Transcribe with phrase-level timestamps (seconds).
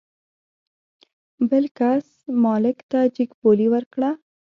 [1.49, 2.05] بل کس
[2.45, 4.09] مالک ته جګ بولي ورکړه.